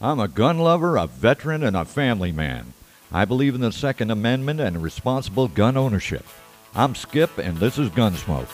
I'm 0.00 0.20
a 0.20 0.28
gun 0.28 0.58
lover, 0.58 0.96
a 0.96 1.08
veteran, 1.08 1.64
and 1.64 1.76
a 1.76 1.84
family 1.84 2.30
man. 2.30 2.72
I 3.10 3.24
believe 3.24 3.56
in 3.56 3.60
the 3.60 3.72
Second 3.72 4.12
Amendment 4.12 4.60
and 4.60 4.80
responsible 4.80 5.48
gun 5.48 5.76
ownership. 5.76 6.24
I'm 6.72 6.94
Skip, 6.94 7.36
and 7.36 7.56
this 7.56 7.78
is 7.78 7.90
Gunsmoke. 7.90 8.46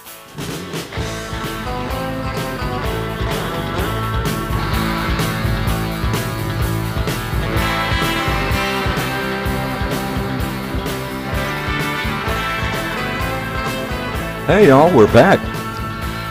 Hey, 14.47 14.69
y'all, 14.69 14.97
we're 14.97 15.13
back. 15.13 15.41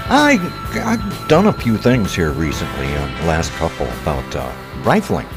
I, 0.10 0.40
I've 0.84 1.28
done 1.28 1.46
a 1.46 1.54
few 1.54 1.78
things 1.78 2.16
here 2.16 2.32
recently, 2.32 2.88
the 2.88 3.28
last 3.28 3.52
couple, 3.52 3.86
about 4.02 4.36
uh, 4.36 4.52
rifling. 4.84 5.28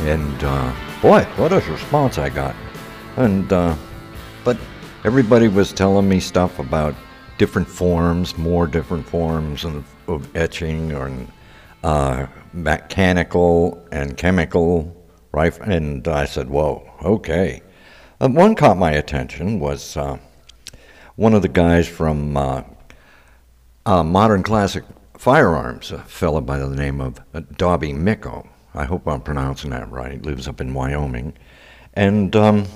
And 0.00 0.44
uh, 0.44 0.74
boy, 1.00 1.24
what 1.36 1.52
a 1.52 1.60
response 1.70 2.18
I 2.18 2.28
got. 2.28 2.54
And, 3.16 3.52
uh, 3.52 3.76
but 4.44 4.56
everybody 5.04 5.48
was 5.48 5.72
telling 5.72 6.08
me 6.08 6.20
stuff 6.20 6.58
about 6.58 6.94
different 7.36 7.68
forms, 7.68 8.38
more 8.38 8.66
different 8.66 9.06
forms 9.06 9.64
of, 9.64 9.84
of 10.08 10.34
etching 10.36 10.92
or 10.92 11.10
uh, 11.82 12.26
mechanical 12.52 13.84
and 13.90 14.16
chemical 14.16 14.96
rifle. 15.32 15.64
And 15.64 16.06
I 16.06 16.24
said, 16.24 16.48
whoa, 16.48 16.88
okay. 17.02 17.62
Uh, 18.20 18.28
one 18.28 18.54
caught 18.54 18.78
my 18.78 18.92
attention 18.92 19.58
was 19.58 19.96
uh, 19.96 20.18
one 21.16 21.34
of 21.34 21.42
the 21.42 21.48
guys 21.48 21.88
from 21.88 22.36
uh, 22.36 22.62
Modern 23.86 24.42
Classic 24.44 24.84
Firearms, 25.18 25.90
a 25.90 25.98
fellow 25.98 26.40
by 26.40 26.58
the 26.58 26.68
name 26.68 27.00
of 27.00 27.20
Dobby 27.56 27.92
Micko. 27.92 28.48
I 28.74 28.84
hope 28.84 29.06
I'm 29.06 29.20
pronouncing 29.20 29.70
that 29.70 29.90
right. 29.90 30.22
Lives 30.22 30.48
up 30.48 30.60
in 30.60 30.72
Wyoming, 30.72 31.34
and 31.94 32.34
um, 32.34 32.66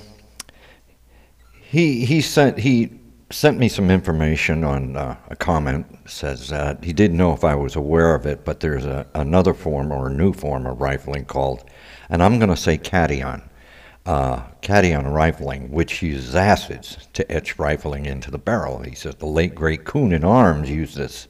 he 1.70 2.04
he 2.04 2.20
sent 2.20 2.58
he 2.58 3.00
sent 3.30 3.58
me 3.58 3.68
some 3.68 3.90
information 3.90 4.62
on 4.62 4.96
uh, 4.96 5.16
a 5.28 5.36
comment. 5.36 5.86
Says 6.08 6.48
that 6.48 6.84
he 6.84 6.92
didn't 6.92 7.16
know 7.16 7.32
if 7.32 7.44
I 7.44 7.54
was 7.54 7.76
aware 7.76 8.14
of 8.14 8.26
it, 8.26 8.44
but 8.44 8.60
there's 8.60 8.84
a, 8.84 9.06
another 9.14 9.54
form 9.54 9.90
or 9.90 10.08
a 10.08 10.12
new 10.12 10.32
form 10.32 10.66
of 10.66 10.80
rifling 10.80 11.24
called, 11.24 11.64
and 12.10 12.22
I'm 12.22 12.38
going 12.38 12.50
to 12.50 12.56
say 12.56 12.76
cation, 12.76 13.42
uh, 14.04 14.42
cation 14.60 15.06
rifling, 15.06 15.70
which 15.70 16.02
uses 16.02 16.36
acids 16.36 17.08
to 17.14 17.30
etch 17.32 17.58
rifling 17.58 18.04
into 18.04 18.30
the 18.30 18.38
barrel. 18.38 18.80
He 18.80 18.94
says 18.94 19.14
the 19.14 19.26
late 19.26 19.54
great 19.54 19.84
Coonan 19.84 20.24
Arms 20.24 20.68
used 20.68 20.96
this 20.96 21.26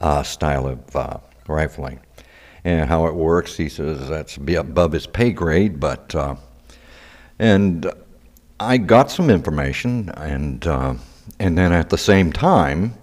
uh, 0.00 0.24
style 0.24 0.66
of 0.66 0.96
uh, 0.96 1.18
rifling 1.46 2.00
and 2.64 2.88
how 2.88 3.06
it 3.06 3.14
works. 3.14 3.56
He 3.56 3.68
says 3.68 4.08
that's 4.08 4.36
above 4.36 4.92
his 4.92 5.06
pay 5.06 5.32
grade, 5.32 5.80
but 5.80 6.14
uh, 6.14 6.36
and 7.38 7.90
I 8.60 8.78
got 8.78 9.10
some 9.10 9.30
information, 9.30 10.10
and 10.10 10.64
uh, 10.66 10.94
and 11.38 11.58
then 11.58 11.72
at 11.72 11.90
the 11.90 11.98
same 11.98 12.32
time, 12.32 12.94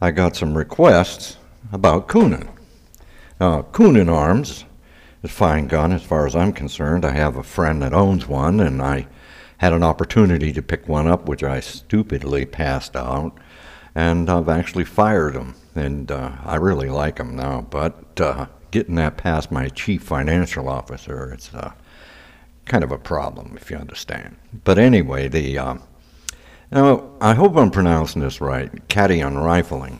I 0.00 0.10
got 0.12 0.36
some 0.36 0.56
requests 0.56 1.36
about 1.72 2.08
Coonan. 2.08 2.48
Uh, 3.40 3.62
Coonan 3.62 4.12
Arms 4.12 4.64
is 5.22 5.24
a 5.24 5.28
fine 5.28 5.66
gun 5.66 5.92
as 5.92 6.02
far 6.02 6.26
as 6.26 6.36
I'm 6.36 6.52
concerned. 6.52 7.04
I 7.04 7.12
have 7.12 7.36
a 7.36 7.42
friend 7.42 7.82
that 7.82 7.92
owns 7.92 8.28
one, 8.28 8.60
and 8.60 8.80
I 8.80 9.06
had 9.58 9.72
an 9.72 9.82
opportunity 9.82 10.52
to 10.52 10.62
pick 10.62 10.88
one 10.88 11.06
up, 11.06 11.28
which 11.28 11.42
I 11.42 11.60
stupidly 11.60 12.46
passed 12.46 12.96
out, 12.96 13.32
and 13.94 14.30
I've 14.30 14.48
actually 14.48 14.84
fired 14.84 15.34
them, 15.34 15.54
and 15.74 16.10
uh, 16.10 16.32
I 16.44 16.56
really 16.56 16.88
like 16.88 17.16
them 17.16 17.34
now. 17.36 17.66
But 17.68 18.20
uh, 18.20 18.46
getting 18.70 18.94
that 18.96 19.16
past 19.16 19.50
my 19.50 19.68
chief 19.68 20.02
financial 20.02 20.68
officer, 20.68 21.32
it's 21.32 21.52
uh, 21.54 21.72
kind 22.66 22.84
of 22.84 22.92
a 22.92 22.98
problem, 22.98 23.56
if 23.56 23.70
you 23.70 23.76
understand. 23.76 24.36
But 24.64 24.78
anyway, 24.78 25.28
the 25.28 25.58
uh, 25.58 25.74
now 26.70 27.10
I 27.20 27.34
hope 27.34 27.56
I'm 27.56 27.70
pronouncing 27.70 28.22
this 28.22 28.40
right. 28.40 28.70
Cation 28.88 29.38
rifling 29.38 29.98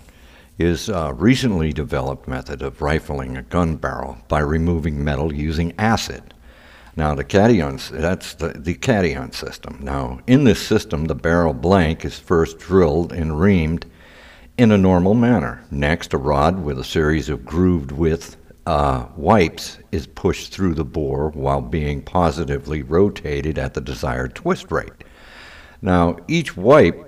is 0.59 0.89
a 0.89 1.13
recently 1.13 1.73
developed 1.73 2.29
method 2.29 2.63
of 2.63 2.81
rifling 2.83 3.37
a 3.37 3.43
gun 3.43 3.77
barrel 3.77 4.19
by 4.29 4.41
removing 4.41 5.03
metal 5.03 5.33
using 5.33 5.73
acid. 5.79 6.35
Now 6.97 7.15
the 7.15 7.25
cation, 7.25 7.81
that's 7.91 8.35
the, 8.35 8.49
the 8.49 8.75
cation 8.75 9.33
system. 9.33 9.79
Now 9.81 10.21
in 10.27 10.45
this 10.45 10.65
system, 10.65 11.07
the 11.07 11.15
barrel 11.15 11.55
blank 11.55 12.05
is 12.05 12.19
first 12.19 12.59
drilled 12.59 13.13
and 13.13 13.33
reamed 13.33 13.85
in 14.59 14.71
a 14.71 14.79
normal 14.79 15.15
manner. 15.15 15.65
Next, 15.71 16.13
a 16.13 16.19
rod 16.19 16.63
with 16.63 16.79
a 16.79 16.85
series 16.85 17.29
of 17.29 17.47
grooved 17.47 17.91
width 17.91 18.37
uh, 18.67 19.07
wipes 19.17 19.79
is 19.93 20.07
pushed 20.07 20.53
through 20.53 20.75
the 20.75 20.85
bore 20.85 21.31
while 21.31 21.61
being 21.61 22.03
positively 22.03 22.83
rotated 22.83 23.59
at 23.59 23.75
the 23.75 23.81
desired 23.81 24.35
twist 24.35 24.71
rate. 24.71 24.93
Now, 25.83 26.17
each 26.29 26.57
wipe 26.57 27.07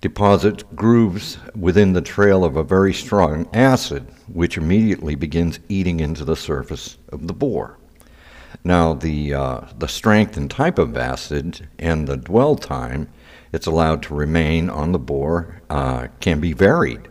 deposits 0.00 0.64
grooves 0.74 1.38
within 1.58 1.92
the 1.92 2.02
trail 2.02 2.44
of 2.44 2.56
a 2.56 2.64
very 2.64 2.92
strong 2.92 3.48
acid, 3.52 4.06
which 4.32 4.56
immediately 4.56 5.14
begins 5.14 5.60
eating 5.68 6.00
into 6.00 6.24
the 6.24 6.36
surface 6.36 6.98
of 7.10 7.26
the 7.26 7.32
bore. 7.32 7.78
Now, 8.62 8.94
the, 8.94 9.34
uh, 9.34 9.60
the 9.78 9.88
strength 9.88 10.36
and 10.36 10.50
type 10.50 10.78
of 10.78 10.96
acid 10.96 11.68
and 11.78 12.06
the 12.06 12.16
dwell 12.16 12.56
time 12.56 13.08
it's 13.54 13.66
allowed 13.66 14.02
to 14.02 14.14
remain 14.14 14.68
on 14.68 14.90
the 14.90 14.98
bore 14.98 15.62
uh, 15.70 16.08
can 16.18 16.40
be 16.40 16.52
varied 16.52 17.08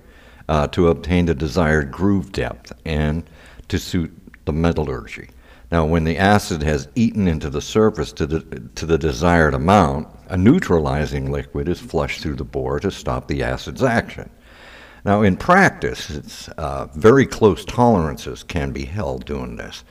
uh, 0.50 0.68
to 0.68 0.90
obtain 0.90 1.26
the 1.26 1.34
desired 1.34 1.90
groove 1.90 2.34
depth 2.34 2.74
and 2.86 3.24
to 3.68 3.80
suit 3.80 4.12
the 4.46 4.54
metallurgy. 4.54 5.30
Now, 5.72 5.86
when 5.86 6.04
the 6.04 6.18
acid 6.18 6.62
has 6.62 6.88
eaten 6.94 7.28
into 7.28 7.50
the 7.50 7.62
surface 7.62 8.12
to 8.14 8.28
the, 8.28 8.42
to 8.76 8.86
the 8.86 8.98
desired 8.98 9.56
amount, 9.56 10.08
a 10.28 10.38
neutralizing 10.38 11.32
liquid 11.32 11.68
is 11.68 11.80
flushed 11.80 12.22
through 12.22 12.36
the 12.36 12.44
bore 12.44 12.80
to 12.80 12.92
stop 12.92 13.28
the 13.28 13.42
acid's 13.42 13.82
action. 13.82 14.30
Now, 15.06 15.24
in 15.24 15.36
practice, 15.36 16.10
it's, 16.10 16.48
uh, 16.50 16.88
very 16.94 17.26
close 17.26 17.66
tolerances 17.66 18.44
can 18.44 18.72
be 18.72 18.86
held 18.86 19.26
doing 19.26 19.56
this. 19.56 19.84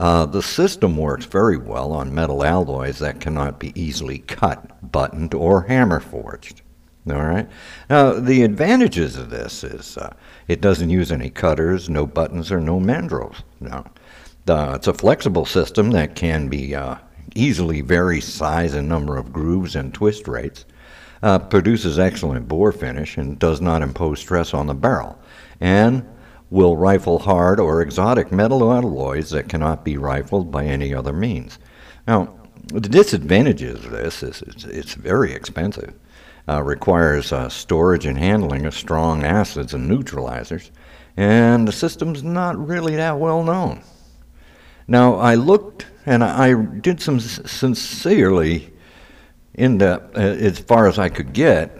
Uh, 0.00 0.26
the 0.26 0.42
system 0.42 0.96
works 0.96 1.24
very 1.24 1.56
well 1.56 1.92
on 1.92 2.14
metal 2.14 2.44
alloys 2.44 2.98
that 2.98 3.20
cannot 3.20 3.58
be 3.58 3.72
easily 3.80 4.18
cut, 4.18 4.90
buttoned, 4.92 5.34
or 5.34 5.62
hammer 5.62 6.00
forged. 6.00 6.62
All 7.08 7.22
right. 7.22 7.48
Now, 7.88 8.14
the 8.14 8.42
advantages 8.42 9.16
of 9.16 9.30
this 9.30 9.62
is 9.62 9.96
uh, 9.96 10.12
it 10.48 10.60
doesn't 10.60 10.90
use 10.90 11.12
any 11.12 11.30
cutters, 11.30 11.88
no 11.88 12.04
buttons, 12.04 12.50
or 12.50 12.60
no 12.60 12.80
mandrels. 12.80 13.42
No. 13.60 13.84
Uh, 14.48 14.72
it's 14.74 14.88
a 14.88 14.94
flexible 14.94 15.46
system 15.46 15.92
that 15.92 16.16
can 16.16 16.48
be 16.48 16.74
uh, 16.74 16.96
easily 17.34 17.80
vary 17.80 18.20
size 18.20 18.74
and 18.74 18.88
number 18.88 19.16
of 19.16 19.32
grooves 19.32 19.76
and 19.76 19.94
twist 19.94 20.26
rates. 20.26 20.64
Uh, 21.22 21.38
produces 21.38 21.98
excellent 21.98 22.46
bore 22.46 22.72
finish 22.72 23.16
and 23.16 23.38
does 23.38 23.60
not 23.60 23.82
impose 23.82 24.18
stress 24.20 24.52
on 24.52 24.66
the 24.66 24.74
barrel, 24.74 25.18
and 25.60 26.06
will 26.50 26.76
rifle 26.76 27.18
hard 27.20 27.58
or 27.58 27.80
exotic 27.80 28.30
metal 28.30 28.72
alloys 28.72 29.30
that 29.30 29.48
cannot 29.48 29.84
be 29.84 29.96
rifled 29.96 30.50
by 30.50 30.64
any 30.64 30.94
other 30.94 31.12
means. 31.12 31.58
Now, 32.06 32.34
the 32.66 32.80
disadvantages 32.80 33.84
of 33.84 33.92
this 33.92 34.22
is 34.22 34.42
it's, 34.42 34.64
it's 34.64 34.94
very 34.94 35.32
expensive 35.32 35.94
uh, 36.48 36.62
requires 36.62 37.32
uh, 37.32 37.48
storage 37.48 38.06
and 38.06 38.18
handling 38.18 38.66
of 38.66 38.74
strong 38.74 39.24
acids 39.24 39.74
and 39.74 39.90
neutralizers, 39.90 40.70
and 41.16 41.66
the 41.66 41.72
system's 41.72 42.22
not 42.22 42.56
really 42.56 42.96
that 42.96 43.18
well 43.18 43.42
known. 43.42 43.82
Now, 44.88 45.14
I 45.16 45.34
looked 45.34 45.86
and 46.06 46.22
I 46.22 46.54
did 46.54 47.00
some 47.02 47.18
sincerely 47.18 48.72
in 49.54 49.78
depth, 49.78 50.16
uh, 50.16 50.20
as 50.20 50.58
far 50.60 50.86
as 50.86 50.98
I 50.98 51.08
could 51.08 51.32
get, 51.32 51.76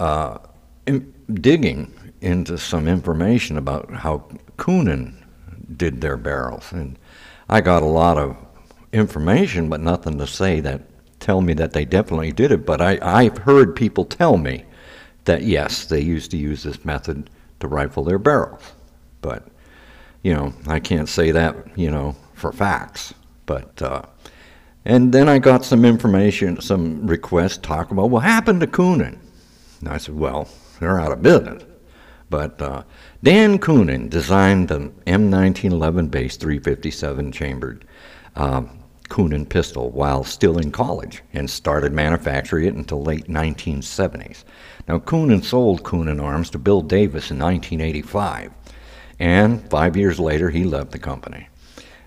uh, 0.00 0.38
in 0.86 1.12
digging 1.34 1.92
into 2.20 2.56
some 2.56 2.88
information 2.88 3.58
about 3.58 3.92
how 3.92 4.28
Coonan 4.56 5.22
did 5.76 6.00
their 6.00 6.16
barrels. 6.16 6.72
And 6.72 6.98
I 7.48 7.60
got 7.60 7.82
a 7.82 7.86
lot 7.86 8.16
of 8.16 8.36
information, 8.92 9.68
but 9.68 9.80
nothing 9.80 10.18
to 10.18 10.26
say 10.26 10.60
that 10.60 10.82
tell 11.20 11.40
me 11.40 11.54
that 11.54 11.72
they 11.72 11.84
definitely 11.84 12.32
did 12.32 12.52
it, 12.52 12.66
but 12.66 12.80
I, 12.80 12.98
I've 13.02 13.38
heard 13.38 13.76
people 13.76 14.04
tell 14.04 14.36
me 14.36 14.64
that 15.24 15.42
yes, 15.42 15.84
they 15.86 16.00
used 16.00 16.30
to 16.30 16.36
use 16.36 16.62
this 16.62 16.84
method 16.84 17.30
to 17.60 17.68
rifle 17.68 18.04
their 18.04 18.18
barrels. 18.18 18.62
But, 19.22 19.46
you 20.22 20.34
know, 20.34 20.52
I 20.66 20.78
can't 20.78 21.08
say 21.08 21.30
that, 21.32 21.56
you 21.76 21.90
know, 21.90 22.14
for 22.34 22.52
facts. 22.52 23.12
But, 23.46 23.80
uh, 23.82 24.02
and 24.84 25.12
then 25.12 25.28
I 25.28 25.38
got 25.38 25.64
some 25.64 25.84
information, 25.84 26.60
some 26.60 27.06
requests 27.06 27.58
talk 27.58 27.90
about 27.90 28.10
what 28.10 28.22
happened 28.22 28.60
to 28.60 28.66
Coonan. 28.66 29.18
And 29.80 29.88
I 29.88 29.98
said, 29.98 30.14
well, 30.14 30.48
they're 30.78 31.00
out 31.00 31.12
of 31.12 31.22
business. 31.22 31.64
But 32.28 32.60
uh, 32.60 32.82
Dan 33.22 33.58
Coonan 33.58 34.10
designed 34.10 34.68
the 34.68 34.92
M1911 35.06 36.10
base 36.10 36.36
357 36.36 37.32
chambered 37.32 37.84
um, 38.34 38.75
Coonan 39.08 39.48
pistol 39.48 39.90
while 39.90 40.24
still 40.24 40.58
in 40.58 40.70
college 40.70 41.22
and 41.32 41.48
started 41.48 41.92
manufacturing 41.92 42.66
it 42.66 42.74
until 42.74 43.02
late 43.02 43.26
1970s. 43.26 44.44
Now, 44.88 44.98
Coonan 44.98 45.44
sold 45.44 45.82
Coonan 45.82 46.22
Arms 46.22 46.50
to 46.50 46.58
Bill 46.58 46.82
Davis 46.82 47.30
in 47.30 47.38
1985, 47.38 48.52
and 49.18 49.68
five 49.70 49.96
years 49.96 50.18
later 50.20 50.50
he 50.50 50.64
left 50.64 50.92
the 50.92 50.98
company. 50.98 51.48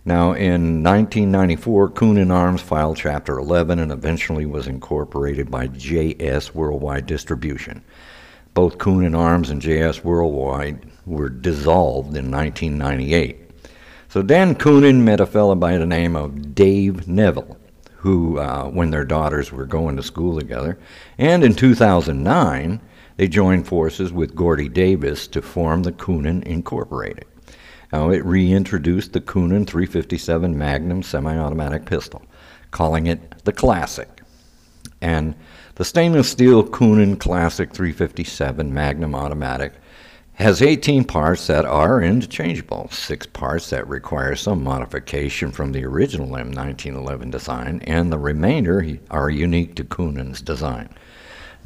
Now, 0.05 0.31
in 0.31 0.81
1994, 0.81 1.89
Coonan 1.89 2.31
Arms 2.31 2.61
filed 2.61 2.97
Chapter 2.97 3.37
11 3.37 3.79
and 3.79 3.91
eventually 3.91 4.45
was 4.45 4.67
incorporated 4.67 5.51
by 5.51 5.67
JS 5.67 6.53
Worldwide 6.53 7.05
Distribution. 7.05 7.83
Both 8.53 8.77
Coonan 8.77 9.15
Arms 9.15 9.49
and 9.49 9.61
JS 9.61 10.03
Worldwide 10.03 10.85
were 11.05 11.29
dissolved 11.29 12.15
in 12.15 12.31
1998. 12.31 13.48
So 14.09 14.23
Dan 14.23 14.55
Coonan 14.55 15.03
met 15.03 15.19
a 15.19 15.27
fellow 15.27 15.53
by 15.53 15.77
the 15.77 15.85
name 15.85 16.15
of 16.15 16.55
Dave 16.55 17.07
Neville, 17.07 17.59
who, 17.97 18.39
uh, 18.39 18.63
when 18.65 18.89
their 18.89 19.05
daughters 19.05 19.51
were 19.51 19.67
going 19.67 19.97
to 19.97 20.01
school 20.01 20.39
together, 20.39 20.79
and 21.19 21.43
in 21.43 21.53
2009, 21.53 22.81
they 23.17 23.27
joined 23.27 23.67
forces 23.67 24.11
with 24.11 24.33
Gordy 24.33 24.67
Davis 24.67 25.27
to 25.27 25.43
form 25.43 25.83
the 25.83 25.91
Coonan 25.91 26.41
Incorporated. 26.41 27.25
Now, 27.93 28.09
it 28.09 28.25
reintroduced 28.25 29.13
the 29.13 29.21
Coonan 29.21 29.67
357 29.67 30.57
Magnum 30.57 31.03
semi 31.03 31.37
automatic 31.37 31.85
pistol, 31.85 32.23
calling 32.71 33.05
it 33.05 33.45
the 33.45 33.53
Classic. 33.53 34.09
And 35.01 35.35
the 35.75 35.85
stainless 35.85 36.31
steel 36.31 36.63
Coonan 36.63 37.19
Classic 37.19 37.71
357 37.71 38.73
Magnum 38.73 39.13
automatic 39.13 39.73
has 40.39 40.61
18 40.61 41.03
parts 41.03 41.47
that 41.47 41.65
are 41.65 42.01
interchangeable, 42.01 42.87
six 42.91 43.25
parts 43.27 43.69
that 43.71 43.85
require 43.89 44.37
some 44.37 44.63
modification 44.63 45.51
from 45.51 45.73
the 45.73 45.83
original 45.83 46.29
M1911 46.29 47.29
design, 47.29 47.81
and 47.83 48.09
the 48.09 48.17
remainder 48.17 48.97
are 49.11 49.29
unique 49.29 49.75
to 49.75 49.83
Coonan's 49.83 50.41
design. 50.41 50.89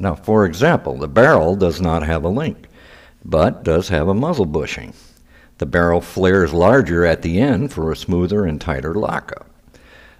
Now, 0.00 0.16
for 0.16 0.44
example, 0.44 0.98
the 0.98 1.06
barrel 1.06 1.54
does 1.54 1.80
not 1.80 2.02
have 2.02 2.24
a 2.24 2.28
link, 2.28 2.66
but 3.24 3.62
does 3.62 3.88
have 3.90 4.08
a 4.08 4.14
muzzle 4.14 4.44
bushing. 4.44 4.92
The 5.58 5.66
barrel 5.66 6.00
flares 6.00 6.52
larger 6.52 7.06
at 7.06 7.22
the 7.22 7.40
end 7.40 7.72
for 7.72 7.92
a 7.92 7.96
smoother 7.96 8.44
and 8.44 8.60
tighter 8.60 8.94
lockup. 8.94 9.48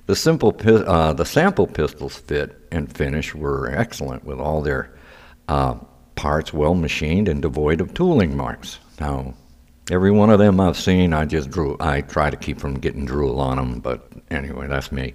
The, 0.06 0.14
simple, 0.14 0.54
uh, 0.64 1.12
the 1.12 1.24
sample 1.24 1.66
pistols 1.66 2.18
fit 2.18 2.56
and 2.70 2.96
finish 2.96 3.34
were 3.34 3.68
excellent 3.68 4.24
with 4.24 4.38
all 4.38 4.62
their 4.62 4.94
uh, 5.48 5.74
parts 6.14 6.52
well 6.52 6.74
machined 6.74 7.28
and 7.28 7.42
devoid 7.42 7.80
of 7.80 7.94
tooling 7.94 8.36
marks. 8.36 8.78
Now, 9.00 9.34
every 9.90 10.10
one 10.10 10.30
of 10.30 10.38
them 10.38 10.60
I've 10.60 10.76
seen, 10.76 11.12
I 11.12 11.24
just 11.24 11.50
drew. 11.50 11.76
I 11.80 12.00
try 12.02 12.30
to 12.30 12.36
keep 12.36 12.58
from 12.58 12.74
getting 12.80 13.04
drool 13.04 13.40
on 13.40 13.56
them, 13.56 13.80
but 13.80 14.08
anyway, 14.30 14.66
that's 14.66 14.92
me. 14.92 15.14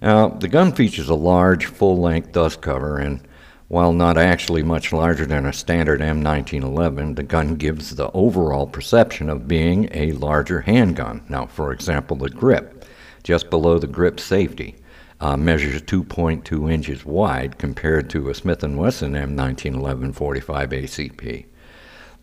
Now, 0.00 0.28
the 0.28 0.48
gun 0.48 0.72
features 0.72 1.08
a 1.08 1.14
large, 1.14 1.66
full-length 1.66 2.32
dust 2.32 2.60
cover, 2.60 2.98
and 2.98 3.20
while 3.68 3.92
not 3.92 4.18
actually 4.18 4.62
much 4.62 4.92
larger 4.92 5.24
than 5.24 5.46
a 5.46 5.52
standard 5.52 6.00
M1911, 6.00 7.16
the 7.16 7.22
gun 7.22 7.54
gives 7.54 7.94
the 7.94 8.10
overall 8.12 8.66
perception 8.66 9.30
of 9.30 9.48
being 9.48 9.88
a 9.92 10.12
larger 10.12 10.60
handgun. 10.60 11.22
Now, 11.28 11.46
for 11.46 11.72
example, 11.72 12.16
the 12.16 12.28
grip, 12.28 12.84
just 13.22 13.48
below 13.48 13.78
the 13.78 13.86
grip 13.86 14.20
safety 14.20 14.76
uh, 15.22 15.36
measures 15.36 15.80
2.2 15.82 16.70
inches 16.70 17.06
wide 17.06 17.56
compared 17.56 18.10
to 18.10 18.28
a 18.28 18.34
Smith 18.34 18.62
& 18.62 18.62
Wesson 18.62 19.12
M1911 19.12 20.12
45 20.12 20.70
ACP, 20.70 21.46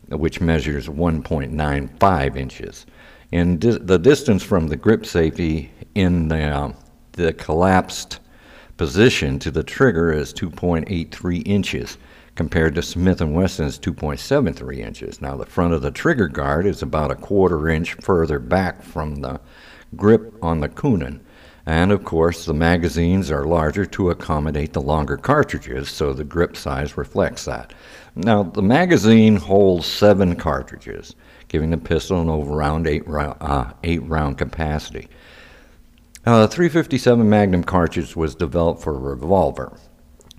which 0.09 0.41
measures 0.41 0.89
1.95 0.89 2.35
inches. 2.35 2.85
And 3.31 3.61
di- 3.61 3.77
the 3.77 3.97
distance 3.97 4.43
from 4.43 4.67
the 4.67 4.75
grip 4.75 5.05
safety 5.05 5.71
in 5.95 6.27
the, 6.27 6.43
uh, 6.43 6.73
the 7.13 7.31
collapsed 7.31 8.19
position 8.75 9.39
to 9.39 9.49
the 9.49 9.63
trigger 9.63 10.11
is 10.11 10.33
2.83 10.33 11.43
inches 11.45 11.97
compared 12.35 12.75
to 12.75 12.81
Smith 12.81 13.21
& 13.21 13.21
Wesson's 13.21 13.79
2.73 13.79 14.77
inches. 14.79 15.21
Now 15.21 15.37
the 15.37 15.45
front 15.45 15.73
of 15.73 15.81
the 15.81 15.91
trigger 15.91 16.27
guard 16.27 16.65
is 16.65 16.81
about 16.81 17.11
a 17.11 17.15
quarter 17.15 17.69
inch 17.69 17.93
further 17.93 18.39
back 18.39 18.83
from 18.83 19.15
the 19.15 19.39
grip 19.95 20.33
on 20.41 20.59
the 20.59 20.67
Coonan. 20.67 21.21
And 21.69 21.91
of 21.91 22.03
course, 22.03 22.45
the 22.45 22.53
magazines 22.55 23.29
are 23.29 23.45
larger 23.45 23.85
to 23.85 24.09
accommodate 24.09 24.73
the 24.73 24.81
longer 24.81 25.17
cartridges, 25.17 25.87
so 25.87 26.13
the 26.13 26.23
grip 26.23 26.57
size 26.57 26.97
reflects 26.97 27.45
that. 27.45 27.75
Now, 28.15 28.41
the 28.41 28.63
magazine 28.63 29.35
holds 29.35 29.85
seven 29.85 30.35
cartridges, 30.35 31.13
giving 31.47 31.69
the 31.69 31.77
pistol 31.77 32.21
an 32.21 32.27
over 32.27 32.55
round 32.55 32.87
eight, 32.87 33.03
uh, 33.07 33.71
eight 33.83 34.01
round 34.01 34.39
capacity. 34.39 35.09
Uh, 36.25 36.41
the 36.41 36.47
357 36.47 37.29
Magnum 37.29 37.63
cartridge 37.63 38.15
was 38.15 38.33
developed 38.33 38.81
for 38.81 38.95
a 38.95 38.99
revolver, 38.99 39.77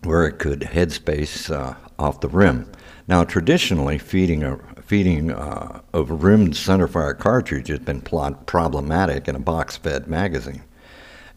where 0.03 0.27
it 0.27 0.41
could 0.41 0.62
headspace 0.62 1.49
uh, 1.49 1.77
off 1.97 2.21
the 2.21 2.29
rim. 2.29 2.73
Now, 3.06 3.23
traditionally, 3.23 3.99
feeding 3.99 4.43
a 4.43 4.59
feeding 4.82 5.31
uh, 5.31 5.81
of 5.93 6.25
rimmed 6.25 6.55
centerfire 6.55 7.17
cartridge 7.17 7.69
has 7.69 7.79
been 7.79 8.00
problematic 8.00 9.29
in 9.29 9.37
a 9.37 9.38
box-fed 9.41 10.09
magazine 10.09 10.65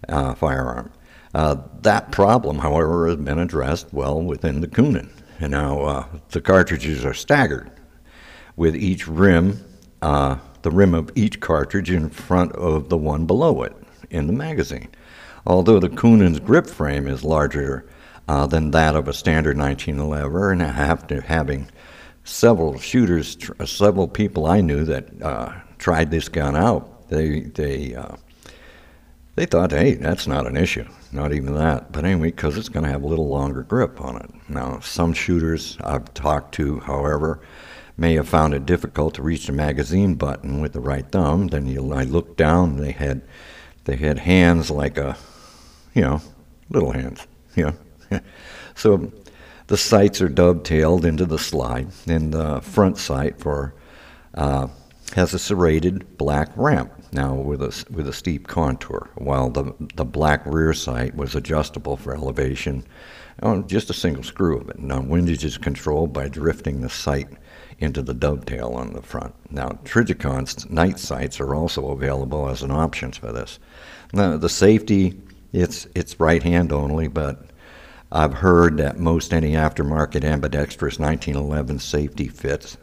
uh, 0.09 0.33
firearm. 0.35 0.91
Uh, 1.33 1.57
that 1.81 2.11
problem, 2.11 2.59
however, 2.59 3.07
has 3.07 3.17
been 3.17 3.39
addressed 3.39 3.91
well 3.91 4.21
within 4.21 4.61
the 4.61 4.67
Coonan. 4.67 5.09
And 5.39 5.51
now 5.51 5.81
uh, 5.81 6.05
the 6.29 6.41
cartridges 6.41 7.03
are 7.03 7.13
staggered, 7.13 7.71
with 8.55 8.75
each 8.75 9.07
rim, 9.07 9.63
uh, 10.01 10.37
the 10.61 10.71
rim 10.71 10.93
of 10.93 11.11
each 11.15 11.39
cartridge 11.39 11.89
in 11.89 12.09
front 12.09 12.53
of 12.53 12.89
the 12.89 12.97
one 12.97 13.25
below 13.25 13.63
it 13.63 13.75
in 14.09 14.27
the 14.27 14.33
magazine. 14.33 14.89
Although 15.45 15.79
the 15.79 15.89
Coonan's 15.89 16.39
grip 16.39 16.67
frame 16.67 17.07
is 17.07 17.23
larger 17.23 17.85
uh, 18.27 18.47
than 18.47 18.71
that 18.71 18.95
of 18.95 19.07
a 19.07 19.13
standard 19.13 19.57
1911, 19.57 20.61
and 20.61 20.77
after 20.77 21.21
having 21.21 21.67
several 22.23 22.77
shooters, 22.79 23.35
tr- 23.35 23.65
several 23.65 24.07
people 24.07 24.45
I 24.45 24.61
knew 24.61 24.85
that 24.85 25.21
uh, 25.21 25.51
tried 25.77 26.11
this 26.11 26.29
gun 26.29 26.55
out, 26.55 27.09
they 27.09 27.41
they 27.41 27.95
they 29.35 29.45
thought, 29.45 29.71
hey, 29.71 29.95
that's 29.95 30.27
not 30.27 30.45
an 30.45 30.55
issue, 30.55 30.87
not 31.11 31.33
even 31.33 31.55
that. 31.55 31.91
But 31.91 32.05
anyway, 32.05 32.27
because 32.27 32.57
it's 32.57 32.69
going 32.69 32.85
to 32.85 32.91
have 32.91 33.03
a 33.03 33.07
little 33.07 33.27
longer 33.27 33.63
grip 33.63 33.99
on 33.99 34.17
it. 34.17 34.29
Now, 34.47 34.79
some 34.79 35.13
shooters 35.13 35.77
I've 35.81 36.13
talked 36.13 36.53
to, 36.55 36.79
however, 36.81 37.41
may 37.97 38.13
have 38.13 38.29
found 38.29 38.53
it 38.53 38.65
difficult 38.65 39.15
to 39.15 39.23
reach 39.23 39.47
the 39.47 39.51
magazine 39.51 40.15
button 40.15 40.61
with 40.61 40.73
the 40.73 40.79
right 40.79 41.09
thumb. 41.11 41.47
Then 41.47 41.67
you, 41.67 41.93
I 41.93 42.03
looked 42.03 42.37
down, 42.37 42.77
they 42.77 42.91
had, 42.91 43.21
they 43.85 43.95
had 43.95 44.19
hands 44.19 44.69
like 44.69 44.97
a, 44.97 45.17
you 45.95 46.01
know, 46.01 46.21
little 46.69 46.91
hands, 46.91 47.25
you 47.55 47.73
know. 48.11 48.19
so 48.75 49.11
the 49.67 49.77
sights 49.77 50.21
are 50.21 50.29
dovetailed 50.29 51.05
into 51.05 51.25
the 51.25 51.39
slide, 51.39 51.87
and 52.07 52.33
the 52.33 52.61
front 52.61 52.97
sight 52.97 53.39
for 53.39 53.73
uh, 54.35 54.67
has 55.15 55.33
a 55.33 55.39
serrated 55.39 56.17
black 56.17 56.49
ramp 56.55 56.91
now 57.11 57.35
with 57.35 57.61
a, 57.61 57.85
with 57.91 58.07
a 58.07 58.13
steep 58.13 58.47
contour, 58.47 59.09
while 59.15 59.49
the, 59.49 59.73
the 59.95 60.05
black 60.05 60.43
rear 60.45 60.73
sight 60.73 61.15
was 61.15 61.35
adjustable 61.35 61.97
for 61.97 62.15
elevation 62.15 62.83
on 63.41 63.67
just 63.67 63.89
a 63.89 63.93
single 63.93 64.23
screw 64.23 64.59
of 64.59 64.69
it. 64.69 64.79
Now, 64.79 65.01
windage 65.01 65.43
is 65.43 65.57
controlled 65.57 66.13
by 66.13 66.27
drifting 66.29 66.81
the 66.81 66.89
sight 66.89 67.27
into 67.79 68.01
the 68.01 68.13
dovetail 68.13 68.69
on 68.69 68.93
the 68.93 69.01
front. 69.01 69.33
Now, 69.51 69.69
Trijicon's 69.83 70.69
night 70.69 70.99
sights 70.99 71.39
are 71.39 71.53
also 71.55 71.89
available 71.91 72.49
as 72.49 72.61
an 72.61 72.71
option 72.71 73.11
for 73.11 73.31
this. 73.31 73.59
Now, 74.13 74.37
the 74.37 74.49
safety, 74.49 75.19
it's, 75.51 75.87
it's 75.95 76.19
right 76.19 76.41
hand 76.41 76.71
only, 76.71 77.07
but 77.07 77.47
I've 78.11 78.33
heard 78.35 78.77
that 78.77 78.99
most 78.99 79.33
any 79.33 79.53
aftermarket 79.53 80.23
ambidextrous 80.23 80.99
1911 80.99 81.79
safety 81.79 82.27
fits 82.27 82.77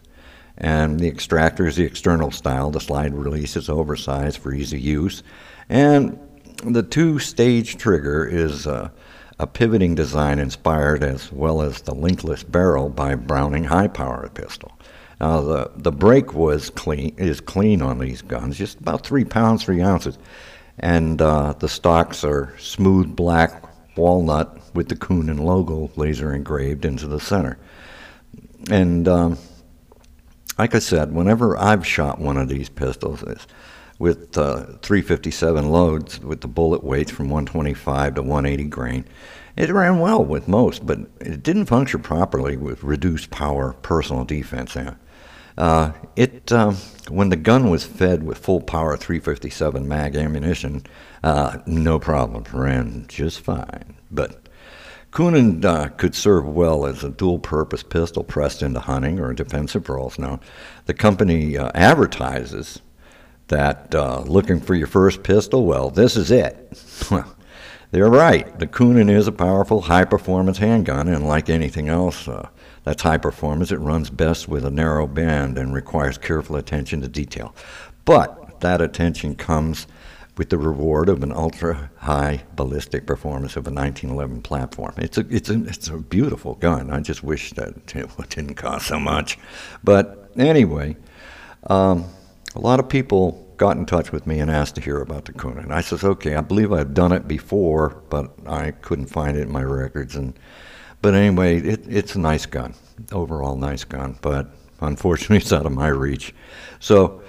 and 0.61 1.01
the 1.01 1.09
extractor 1.09 1.67
is 1.67 1.77
the 1.77 1.85
external 1.85 2.31
style. 2.31 2.71
The 2.71 2.81
slide 2.81 3.15
release 3.15 3.57
is 3.57 3.71
oversized 3.71 4.39
for 4.39 4.53
easy 4.53 4.79
use. 4.79 5.23
And 5.71 6.19
the 6.63 6.83
two 6.83 7.19
stage 7.19 7.79
trigger 7.79 8.27
is 8.27 8.67
uh, 8.67 8.91
a 9.39 9.47
pivoting 9.47 9.95
design 9.95 10.39
inspired 10.39 11.03
as 11.03 11.33
well 11.33 11.63
as 11.63 11.81
the 11.81 11.93
linkless 11.93 12.49
barrel 12.49 12.91
by 12.91 13.15
Browning 13.15 13.65
high 13.65 13.89
power 13.89 14.29
pistol. 14.35 14.71
Now 15.19 15.41
the, 15.41 15.71
the 15.77 15.93
brake 15.93 16.35
was 16.35 16.69
clean 16.69 17.15
is 17.17 17.41
clean 17.41 17.81
on 17.81 17.99
these 17.99 18.21
guns, 18.21 18.59
just 18.59 18.79
about 18.81 19.07
three 19.07 19.25
pounds, 19.25 19.65
three 19.65 19.81
ounces. 19.81 20.19
And 20.79 21.21
uh, 21.23 21.55
the 21.55 21.69
stocks 21.69 22.23
are 22.23 22.55
smooth 22.59 23.17
black 23.17 23.65
walnut 23.97 24.75
with 24.75 24.89
the 24.89 24.97
Coonan 24.97 25.41
logo 25.41 25.91
laser 25.97 26.35
engraved 26.35 26.85
into 26.85 27.07
the 27.07 27.21
center. 27.21 27.59
And 28.71 29.09
um, 29.09 29.39
like 30.61 30.75
I 30.75 30.79
said, 30.79 31.15
whenever 31.15 31.57
I've 31.57 31.87
shot 31.87 32.19
one 32.19 32.37
of 32.37 32.51
these 32.51 32.69
pistols 32.69 33.25
with 33.99 34.37
uh, 34.37 34.67
357 34.83 35.71
loads 35.71 36.21
with 36.21 36.43
the 36.43 36.49
bullet 36.49 36.85
weights 36.85 37.11
from 37.11 37.31
125 37.31 38.17
to 38.17 38.23
180 38.23 38.65
grain, 38.69 39.07
it 39.57 39.71
ran 39.71 40.01
well 40.01 40.23
with 40.23 40.49
most, 40.49 40.85
but 40.85 40.99
it 41.19 41.43
didn't 41.43 41.65
function 41.65 42.03
properly 42.03 42.59
with 42.59 42.85
reduced 42.85 43.31
power 43.31 43.73
personal 43.73 44.27
defense. 44.27 44.77
Uh, 45.57 45.93
it 46.15 46.53
um, 46.53 46.77
when 47.09 47.31
the 47.31 47.37
gun 47.37 47.71
was 47.71 47.85
fed 47.85 48.23
with 48.23 48.37
full 48.37 48.61
power 48.61 48.99
357 48.99 49.89
mag 49.89 50.15
ammunition, 50.15 50.83
uh, 51.23 51.57
no 51.65 51.99
problem, 51.99 52.45
ran 52.53 53.07
just 53.09 53.41
fine. 53.41 53.97
But 54.11 54.50
Coonan 55.13 55.65
uh, 55.65 55.89
could 55.89 56.15
serve 56.15 56.47
well 56.47 56.87
as 56.87 57.03
a 57.03 57.11
dual 57.11 57.41
purpose 57.41 57.83
pistol 57.83 58.23
pressed 58.23 58.63
into 58.63 58.81
hunting 58.81 59.19
or 59.19 59.33
defensive 59.33 59.89
roles. 59.89 60.19
Now, 60.19 60.39
the 60.87 60.95
company 60.95 61.59
uh, 61.59 61.73
advertises 61.75 62.81
that 63.49 63.93
uh, 63.95 64.21
looking 64.21 64.61
for 64.61 64.75
your 64.75 64.87
first 64.87 65.25
pistol, 65.25 65.65
well, 65.65 65.91
this 65.91 66.17
is 66.17 66.31
it. 66.31 66.81
They're 67.91 68.09
right. 68.09 68.57
The 68.61 68.69
Coonan 68.69 69.11
is 69.11 69.27
a 69.27 69.33
powerful, 69.33 69.81
high 69.81 70.05
performance 70.05 70.59
handgun, 70.59 71.09
and 71.09 71.27
like 71.27 71.51
anything 71.51 71.89
else 71.89 72.29
uh, 72.29 72.49
that's 72.85 73.03
high 73.03 73.19
performance, 73.19 73.73
it 73.73 73.79
runs 73.79 74.11
best 74.11 74.47
with 74.47 74.65
a 74.65 74.71
narrow 74.71 75.09
band 75.09 75.59
and 75.59 75.75
requires 75.75 76.17
careful 76.17 76.55
attention 76.55 77.01
to 77.01 77.09
detail. 77.09 77.53
But 78.05 78.61
that 78.61 78.81
attention 78.81 79.35
comes 79.35 79.89
with 80.41 80.49
the 80.49 80.57
reward 80.57 81.11
of 81.11 81.23
an 81.23 81.31
ultra 81.31 81.91
high 81.99 82.43
ballistic 82.57 83.05
performance 83.05 83.57
of 83.57 83.67
a 83.67 83.71
1911 83.71 84.41
platform. 84.41 84.95
It's 84.97 85.19
a, 85.19 85.27
it's 85.29 85.51
a, 85.51 85.65
it's 85.65 85.89
a 85.89 85.99
beautiful 85.99 86.55
gun. 86.55 86.91
I 86.91 87.01
just 87.01 87.23
wish 87.23 87.53
that 87.53 87.75
it 87.95 88.29
didn't 88.31 88.55
cost 88.55 88.87
so 88.87 88.99
much. 88.99 89.39
But 89.85 90.31
anyway, 90.39 90.97
um, 91.65 92.07
a 92.55 92.59
lot 92.59 92.81
of 92.81 92.89
people 92.89 93.53
got 93.59 93.77
in 93.77 93.85
touch 93.85 94.13
with 94.13 94.27
me 94.27 94.41
and 94.41 94.51
asked 94.51 94.77
to 94.77 94.81
hear 94.81 95.03
about 95.03 95.27
the 95.27 95.35
Coonan. 95.35 95.65
And 95.65 95.75
I 95.75 95.83
says, 95.83 96.05
okay, 96.05 96.37
I 96.37 96.41
believe 96.41 96.73
I've 96.73 96.95
done 96.95 97.13
it 97.13 97.29
before, 97.29 98.03
but 98.09 98.33
I 98.47 98.71
couldn't 98.71 99.09
find 99.09 99.37
it 99.37 99.43
in 99.43 99.53
my 99.53 99.63
records. 99.63 100.17
And 100.17 100.33
but 101.03 101.13
anyway, 101.13 101.59
it, 101.61 101.87
it's 101.87 102.15
a 102.15 102.19
nice 102.19 102.47
gun, 102.47 102.73
overall 103.13 103.57
nice 103.57 103.85
gun. 103.85 104.19
But 104.23 104.49
unfortunately, 104.81 105.37
it's 105.45 105.53
out 105.53 105.67
of 105.67 105.73
my 105.73 105.89
reach. 105.89 106.35
So. 106.79 107.21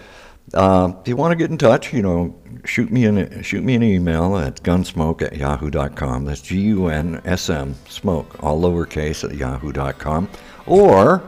Uh, 0.54 0.94
if 1.02 1.08
you 1.08 1.16
want 1.16 1.32
to 1.32 1.36
get 1.36 1.50
in 1.50 1.58
touch, 1.58 1.94
you 1.94 2.02
know, 2.02 2.36
shoot 2.66 2.92
me 2.92 3.06
an 3.06 3.42
shoot 3.42 3.64
me 3.64 3.76
an 3.76 3.84
email 3.84 4.38
at 4.38 4.62
gunsmoke 4.64 5.22
at 5.22 5.38
yahoo.com. 5.38 6.26
That's 6.26 6.42
G 6.42 6.60
U 6.62 6.88
N 6.88 7.22
S 7.26 7.50
M 7.50 7.76
smoke, 7.88 8.44
all 8.44 8.60
lowercase 8.62 9.24
at 9.24 9.36
yahoo.com. 9.36 10.30
Or 10.66 11.24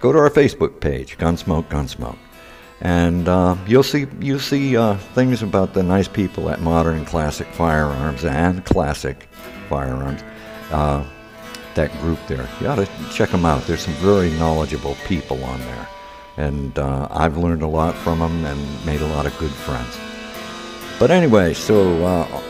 go 0.00 0.12
to 0.12 0.18
our 0.18 0.30
Facebook 0.30 0.80
page, 0.80 1.18
Gunsmoke 1.18 1.68
Gunsmoke 1.68 2.18
and 2.82 3.28
uh, 3.28 3.56
you'll 3.66 3.84
see 3.84 4.06
you'll 4.20 4.40
see 4.40 4.76
uh, 4.76 4.96
things 5.14 5.42
about 5.42 5.72
the 5.72 5.82
nice 5.82 6.08
people 6.08 6.50
at 6.50 6.60
Modern 6.60 7.04
Classic 7.04 7.46
Firearms 7.46 8.24
and 8.24 8.64
Classic 8.64 9.28
Firearms. 9.68 10.22
Uh, 10.70 11.04
that 11.74 11.90
group 12.00 12.18
there, 12.26 12.46
you 12.60 12.66
ought 12.66 12.74
to 12.74 12.88
check 13.10 13.30
them 13.30 13.46
out. 13.46 13.62
There's 13.66 13.80
some 13.80 13.94
very 13.94 14.30
knowledgeable 14.32 14.96
people 15.06 15.42
on 15.44 15.60
there, 15.60 15.88
and 16.36 16.78
uh, 16.78 17.08
I've 17.10 17.36
learned 17.36 17.62
a 17.62 17.66
lot 17.66 17.94
from 17.94 18.18
them 18.18 18.44
and 18.44 18.86
made 18.86 19.00
a 19.00 19.06
lot 19.06 19.26
of 19.26 19.36
good 19.38 19.50
friends. 19.50 19.98
But 20.98 21.10
anyway, 21.10 21.54
so 21.54 22.04
uh, 22.04 22.42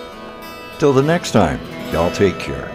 till 0.78 0.92
the 0.92 1.02
next 1.02 1.32
time, 1.32 1.60
y'all 1.92 2.10
take 2.10 2.38
care. 2.38 2.71